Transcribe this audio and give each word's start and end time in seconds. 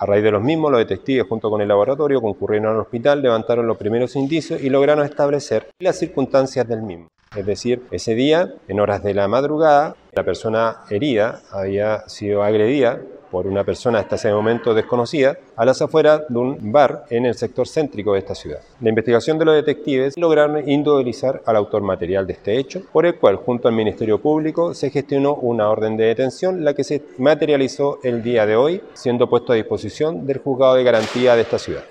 A 0.00 0.06
raíz 0.06 0.22
de 0.22 0.30
los 0.30 0.42
mismos, 0.42 0.70
los 0.70 0.78
detectives 0.78 1.26
junto 1.28 1.50
con 1.50 1.60
el 1.60 1.66
laboratorio 1.66 2.22
concurrieron 2.22 2.72
al 2.72 2.80
hospital, 2.80 3.20
levantaron 3.20 3.66
los 3.66 3.76
primeros 3.76 4.14
indicios 4.14 4.62
y 4.62 4.70
lograron 4.70 5.04
establecer 5.04 5.70
las 5.80 5.98
circunstancias 5.98 6.68
del 6.68 6.82
mismo. 6.82 7.08
Es 7.36 7.44
decir, 7.44 7.82
ese 7.90 8.14
día, 8.14 8.54
en 8.68 8.80
horas 8.80 9.02
de 9.02 9.12
la 9.12 9.26
madrugada, 9.26 9.96
la 10.12 10.24
persona 10.24 10.78
herida 10.88 11.42
había 11.50 12.08
sido 12.08 12.42
agredida 12.44 13.00
por 13.30 13.46
una 13.46 13.64
persona 13.64 14.00
hasta 14.00 14.16
ese 14.16 14.32
momento 14.32 14.74
desconocida 14.74 15.36
a 15.56 15.64
las 15.64 15.80
afueras 15.82 16.22
de 16.28 16.38
un 16.38 16.72
bar 16.72 17.04
en 17.10 17.26
el 17.26 17.34
sector 17.34 17.66
céntrico 17.66 18.12
de 18.12 18.20
esta 18.20 18.34
ciudad. 18.34 18.60
La 18.80 18.88
investigación 18.88 19.38
de 19.38 19.44
los 19.44 19.54
detectives 19.54 20.16
lograron 20.16 20.68
individualizar 20.68 21.42
al 21.46 21.56
autor 21.56 21.82
material 21.82 22.26
de 22.26 22.34
este 22.34 22.58
hecho, 22.58 22.82
por 22.92 23.06
el 23.06 23.16
cual 23.16 23.36
junto 23.36 23.68
al 23.68 23.74
Ministerio 23.74 24.20
Público 24.20 24.74
se 24.74 24.90
gestionó 24.90 25.34
una 25.34 25.68
orden 25.68 25.96
de 25.96 26.04
detención, 26.04 26.64
la 26.64 26.74
que 26.74 26.84
se 26.84 27.02
materializó 27.18 27.98
el 28.02 28.22
día 28.22 28.46
de 28.46 28.56
hoy, 28.56 28.82
siendo 28.94 29.28
puesto 29.28 29.52
a 29.52 29.56
disposición 29.56 30.26
del 30.26 30.38
juzgado 30.38 30.74
de 30.74 30.84
garantía 30.84 31.34
de 31.34 31.42
esta 31.42 31.58
ciudad. 31.58 31.82